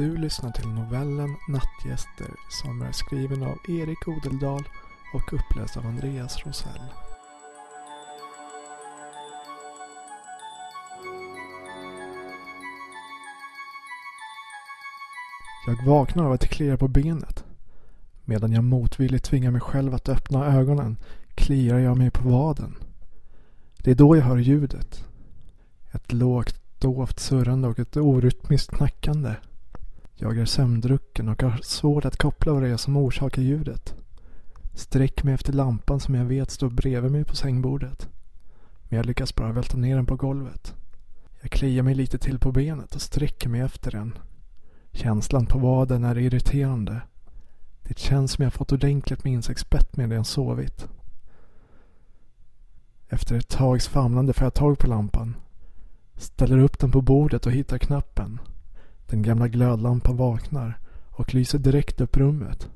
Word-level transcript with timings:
Du 0.00 0.16
lyssnar 0.16 0.50
till 0.50 0.68
novellen 0.68 1.36
Nattgäster 1.48 2.30
som 2.48 2.82
är 2.82 2.92
skriven 2.92 3.42
av 3.42 3.56
Erik 3.68 4.08
Odeldal 4.08 4.62
och 5.14 5.32
uppläst 5.32 5.76
av 5.76 5.86
Andreas 5.86 6.46
Rosell. 6.46 6.80
Jag 15.66 15.86
vaknar 15.86 16.24
av 16.24 16.32
att 16.32 16.40
det 16.40 16.46
kliar 16.46 16.76
på 16.76 16.88
benet. 16.88 17.44
Medan 18.24 18.52
jag 18.52 18.64
motvilligt 18.64 19.24
tvingar 19.24 19.50
mig 19.50 19.60
själv 19.60 19.94
att 19.94 20.08
öppna 20.08 20.46
ögonen 20.46 20.96
kliar 21.34 21.78
jag 21.78 21.98
mig 21.98 22.10
på 22.10 22.28
vaden. 22.28 22.76
Det 23.76 23.90
är 23.90 23.94
då 23.94 24.16
jag 24.16 24.24
hör 24.24 24.38
ljudet. 24.38 25.04
Ett 25.92 26.12
lågt 26.12 26.62
dovt 26.78 27.20
surrande 27.20 27.68
och 27.68 27.78
ett 27.78 27.96
orytmiskt 27.96 28.70
knackande. 28.70 29.34
Jag 30.22 30.38
är 30.38 30.44
sömndrucken 30.44 31.28
och 31.28 31.42
har 31.42 31.60
svårt 31.62 32.04
att 32.04 32.16
koppla 32.16 32.52
vad 32.52 32.62
det 32.62 32.68
är 32.68 32.76
som 32.76 32.96
orsakar 32.96 33.42
ljudet. 33.42 33.94
Sträck 34.74 35.22
mig 35.22 35.34
efter 35.34 35.52
lampan 35.52 36.00
som 36.00 36.14
jag 36.14 36.24
vet 36.24 36.50
står 36.50 36.70
bredvid 36.70 37.12
mig 37.12 37.24
på 37.24 37.36
sängbordet. 37.36 38.08
Men 38.82 38.96
jag 38.96 39.06
lyckas 39.06 39.34
bara 39.34 39.52
välta 39.52 39.76
ner 39.76 39.96
den 39.96 40.06
på 40.06 40.16
golvet. 40.16 40.74
Jag 41.40 41.50
kliar 41.50 41.82
mig 41.82 41.94
lite 41.94 42.18
till 42.18 42.38
på 42.38 42.52
benet 42.52 42.94
och 42.94 43.02
sträcker 43.02 43.48
mig 43.48 43.60
efter 43.60 43.90
den. 43.90 44.18
Känslan 44.92 45.46
på 45.46 45.58
vaden 45.58 46.04
är 46.04 46.18
irriterande. 46.18 47.02
Det 47.82 47.98
känns 47.98 48.32
som 48.32 48.44
jag 48.44 48.52
fått 48.52 48.72
ordentligt 48.72 49.24
med 49.24 49.32
insektsbett 49.32 49.96
medan 49.96 50.16
jag 50.16 50.26
sovit. 50.26 50.88
Efter 53.08 53.36
ett 53.36 53.48
tags 53.48 53.88
famlande 53.88 54.32
får 54.32 54.44
jag 54.44 54.54
tag 54.54 54.78
på 54.78 54.86
lampan. 54.86 55.36
Ställer 56.16 56.58
upp 56.58 56.78
den 56.78 56.90
på 56.90 57.00
bordet 57.00 57.46
och 57.46 57.52
hittar 57.52 57.78
knappen. 57.78 58.40
Den 59.10 59.22
gamla 59.22 59.48
glödlampan 59.48 60.16
vaknar 60.16 60.78
och 61.10 61.34
lyser 61.34 61.58
direkt 61.58 62.00
upp 62.00 62.16
rummet. 62.16 62.68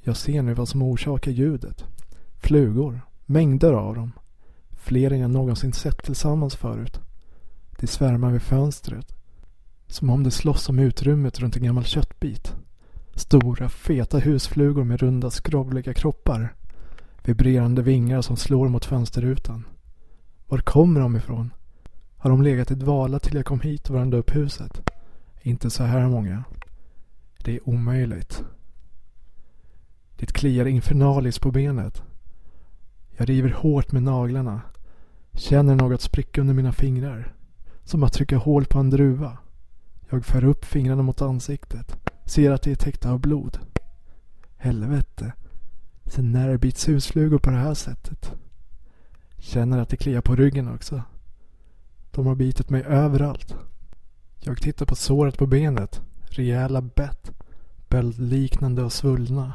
Jag 0.00 0.16
ser 0.16 0.42
nu 0.42 0.54
vad 0.54 0.68
som 0.68 0.82
orsakar 0.82 1.30
ljudet. 1.30 1.84
Flugor. 2.36 3.00
Mängder 3.26 3.72
av 3.72 3.94
dem. 3.94 4.12
Fler 4.70 5.10
än 5.12 5.20
jag 5.20 5.30
någonsin 5.30 5.72
sett 5.72 6.02
tillsammans 6.04 6.56
förut. 6.56 7.00
De 7.80 7.86
svärmar 7.86 8.30
vid 8.30 8.42
fönstret. 8.42 9.14
Som 9.86 10.10
om 10.10 10.22
de 10.22 10.30
slåss 10.30 10.68
om 10.68 10.78
utrymmet 10.78 11.40
runt 11.40 11.56
en 11.56 11.62
gammal 11.62 11.84
köttbit. 11.84 12.54
Stora, 13.14 13.68
feta 13.68 14.18
husflugor 14.18 14.84
med 14.84 15.00
runda, 15.00 15.30
skrovliga 15.30 15.94
kroppar. 15.94 16.54
Vibrerande 17.24 17.82
vingar 17.82 18.22
som 18.22 18.36
slår 18.36 18.68
mot 18.68 18.84
fönsterrutan. 18.84 19.64
Var 20.46 20.58
kommer 20.58 21.00
de 21.00 21.16
ifrån? 21.16 21.50
Har 22.16 22.30
de 22.30 22.42
legat 22.42 22.70
i 22.70 22.74
dvala 22.74 23.18
till 23.18 23.34
jag 23.34 23.44
kom 23.44 23.60
hit 23.60 23.90
och 23.90 23.96
värmde 23.96 24.16
upp 24.16 24.36
huset? 24.36 24.87
Inte 25.48 25.70
så 25.70 25.84
här 25.84 26.08
många. 26.08 26.44
Det 27.44 27.56
är 27.56 27.68
omöjligt. 27.68 28.44
Det 30.16 30.26
kliar 30.26 30.66
infernaliskt 30.66 31.42
på 31.42 31.50
benet. 31.50 32.02
Jag 33.16 33.28
river 33.28 33.50
hårt 33.50 33.92
med 33.92 34.02
naglarna. 34.02 34.60
Känner 35.32 35.74
något 35.74 36.00
spricka 36.00 36.40
under 36.40 36.54
mina 36.54 36.72
fingrar. 36.72 37.34
Som 37.84 38.02
att 38.02 38.12
trycka 38.12 38.36
hål 38.36 38.64
på 38.64 38.78
en 38.78 38.90
druva. 38.90 39.38
Jag 40.10 40.24
för 40.24 40.44
upp 40.44 40.64
fingrarna 40.64 41.02
mot 41.02 41.22
ansiktet. 41.22 41.96
Ser 42.24 42.50
att 42.50 42.62
de 42.62 42.70
är 42.70 42.74
täckta 42.74 43.10
av 43.10 43.20
blod. 43.20 43.58
Helvete. 44.56 45.32
Sen 46.04 46.32
när 46.32 46.48
det 46.48 46.58
bits 46.58 46.88
husflugor 46.88 47.38
på 47.38 47.50
det 47.50 47.56
här 47.56 47.74
sättet? 47.74 48.32
Känner 49.38 49.78
att 49.78 49.88
det 49.88 49.96
kliar 49.96 50.20
på 50.20 50.36
ryggen 50.36 50.74
också. 50.74 51.02
De 52.10 52.26
har 52.26 52.34
bitit 52.34 52.70
mig 52.70 52.82
överallt. 52.82 53.56
Jag 54.40 54.62
tittar 54.62 54.86
på 54.86 54.94
såret 54.94 55.38
på 55.38 55.46
benet. 55.46 56.00
Rejäla 56.30 56.80
bett. 56.80 57.30
Böldliknande 57.88 58.82
och 58.82 58.92
svullna. 58.92 59.52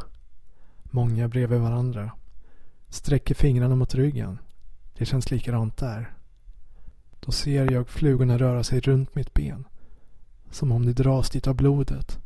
Många 0.84 1.28
bredvid 1.28 1.60
varandra. 1.60 2.12
Sträcker 2.90 3.36
fingrarna 3.36 3.76
mot 3.76 3.96
ryggen. 3.96 4.38
Det 4.98 5.06
känns 5.06 5.32
likadant 5.32 5.78
där. 5.78 6.14
Då 7.20 7.32
ser 7.32 7.72
jag 7.72 7.90
flugorna 7.90 8.38
röra 8.38 8.64
sig 8.64 8.80
runt 8.80 9.16
mitt 9.16 9.34
ben. 9.34 9.68
Som 10.52 10.72
om 10.72 10.86
de 10.86 10.94
dras 10.94 11.30
dit 11.30 11.48
av 11.48 11.56
blodet. 11.56 12.20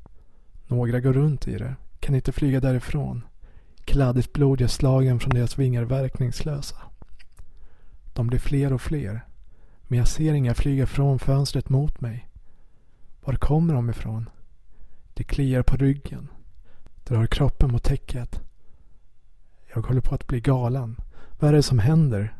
Några 0.67 0.99
går 0.99 1.13
runt 1.13 1.47
i 1.47 1.57
det. 1.57 1.75
Kan 1.99 2.15
inte 2.15 2.31
flyga 2.31 2.59
därifrån. 2.59 3.21
Kladdigt 3.85 4.33
blod 4.33 4.61
gör 4.61 4.67
slagen 4.67 5.19
från 5.19 5.33
deras 5.33 5.59
vingar 5.59 5.83
verkningslösa. 5.83 6.77
De 8.13 8.27
blir 8.27 8.39
fler 8.39 8.73
och 8.73 8.81
fler. 8.81 9.25
Men 9.83 9.99
jag 9.99 10.07
ser 10.07 10.33
inga 10.33 10.53
flyga 10.53 10.87
från 10.87 11.19
fönstret 11.19 11.69
mot 11.69 12.01
mig. 12.01 12.26
Var 13.27 13.35
kommer 13.35 13.73
de 13.73 13.89
ifrån? 13.89 14.29
Det 15.13 15.23
kliar 15.23 15.63
på 15.63 15.77
ryggen. 15.77 16.27
Drar 17.03 17.27
kroppen 17.27 17.71
mot 17.71 17.83
täcket. 17.83 18.41
Jag 19.73 19.81
håller 19.81 20.01
på 20.01 20.15
att 20.15 20.27
bli 20.27 20.41
galen. 20.41 20.95
Vad 21.39 21.49
är 21.49 21.53
det 21.53 21.63
som 21.63 21.79
händer? 21.79 22.37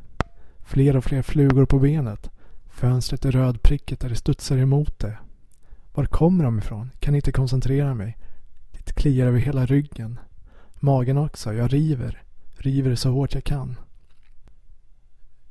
Fler 0.66 0.98
och 0.98 1.04
fler 1.04 1.22
flugor 1.22 1.66
på 1.66 1.80
benet. 1.80 2.30
Fönstret 2.70 3.26
är 3.26 3.32
rödprickigt 3.32 4.02
där 4.02 4.10
det 4.10 4.16
studsar 4.16 4.58
emot 4.58 5.00
det. 5.00 5.18
Var 5.94 6.06
kommer 6.06 6.44
de 6.44 6.58
ifrån? 6.60 6.92
Kan 7.00 7.16
inte 7.16 7.32
koncentrera 7.32 7.94
mig. 7.94 8.18
Det 8.72 8.94
kliar 8.94 9.28
över 9.28 9.40
hela 9.40 9.66
ryggen. 9.66 10.20
Magen 10.76 11.18
också. 11.18 11.54
Jag 11.54 11.74
river. 11.74 12.24
River 12.58 12.96
så 12.96 13.12
hårt 13.12 13.34
jag 13.34 13.44
kan. 13.44 13.76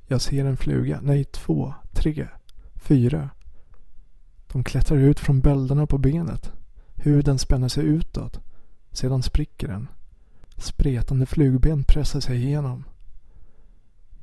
Jag 0.07 0.21
ser 0.21 0.45
en 0.45 0.57
fluga. 0.57 1.01
Nej, 1.03 1.25
två, 1.25 1.75
tre, 1.93 2.29
fyra. 2.75 3.31
De 4.57 4.65
klättrar 4.65 4.99
ut 4.99 5.21
från 5.21 5.41
bölderna 5.41 5.87
på 5.87 5.99
benet. 5.99 6.53
Huden 6.95 7.39
spänner 7.39 7.69
sig 7.69 7.85
utåt. 7.85 8.41
Sedan 8.93 9.23
spricker 9.23 9.69
den. 9.69 9.89
Spretande 10.57 11.27
flugben 11.27 11.85
pressar 11.85 12.21
sig 12.21 12.37
igenom. 12.37 12.85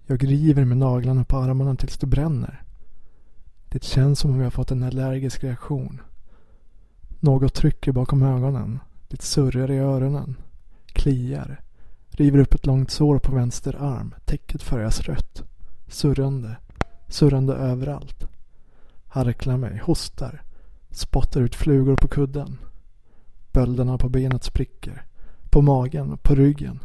Jag 0.05 0.23
river 0.23 0.65
med 0.65 0.77
naglarna 0.77 1.23
på 1.23 1.37
armarna 1.37 1.75
tills 1.75 1.97
det 1.97 2.07
bränner. 2.07 2.63
Det 3.69 3.83
känns 3.83 4.19
som 4.19 4.31
om 4.31 4.39
jag 4.39 4.53
fått 4.53 4.71
en 4.71 4.83
allergisk 4.83 5.43
reaktion. 5.43 6.01
Något 7.19 7.53
trycker 7.53 7.91
bakom 7.91 8.23
ögonen. 8.23 8.79
Det 9.07 9.21
surrar 9.21 9.71
i 9.71 9.77
öronen. 9.77 10.35
Kliar. 10.85 11.61
River 12.09 12.39
upp 12.39 12.53
ett 12.53 12.65
långt 12.65 12.91
sår 12.91 13.19
på 13.19 13.35
vänster 13.35 13.75
arm. 13.75 14.15
Täcket 14.25 14.63
färgas 14.63 15.01
rött. 15.01 15.43
Surrande. 15.87 16.57
Surrande 17.07 17.53
överallt. 17.53 18.32
Harklar 19.13 19.57
mig. 19.57 19.81
Hostar. 19.83 20.41
Spottar 20.91 21.41
ut 21.41 21.55
flugor 21.55 21.95
på 21.95 22.07
kudden. 22.07 22.57
Bölderna 23.51 23.97
på 23.97 24.09
benet 24.09 24.43
spricker. 24.43 25.05
På 25.49 25.61
magen, 25.61 26.17
på 26.17 26.35
ryggen. 26.35 26.79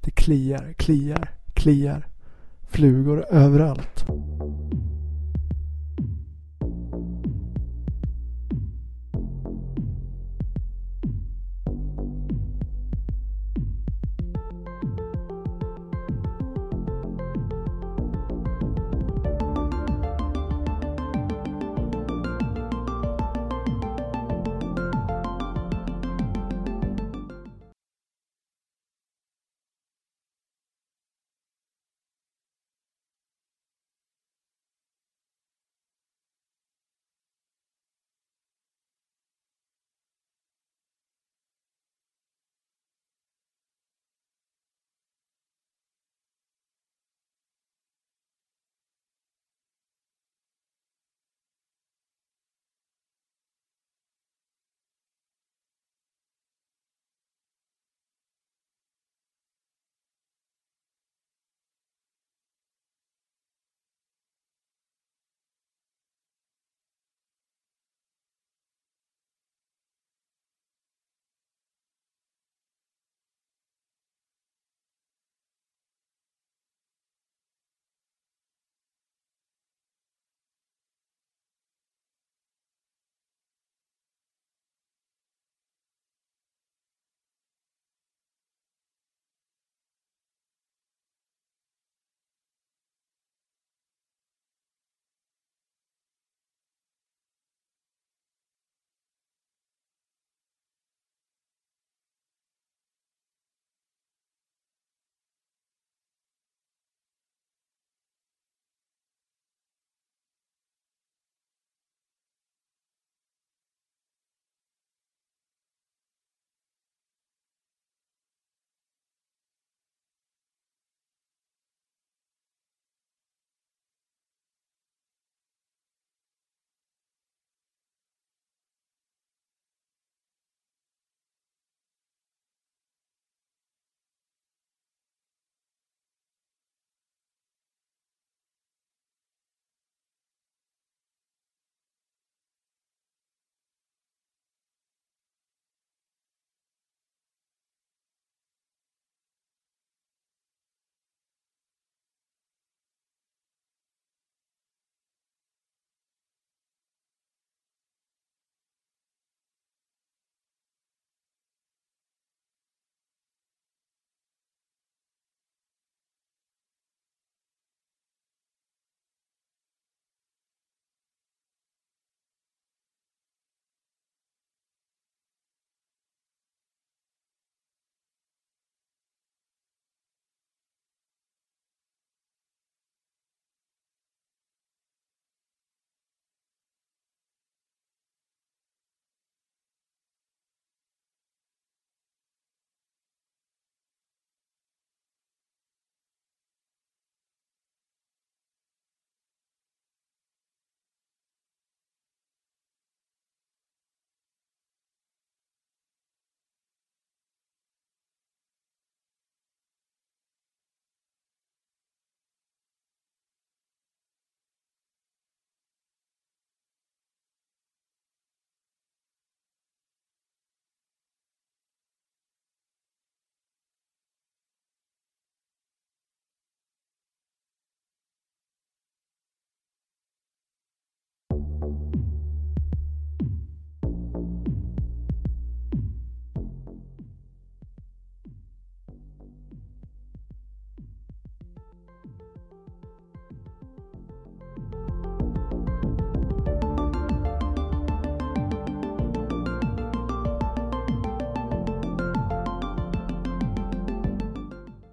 Det 0.00 0.10
kliar, 0.10 0.72
kliar, 0.72 1.30
kliar. 1.54 2.06
Flugor 2.62 3.24
överallt. 3.30 4.04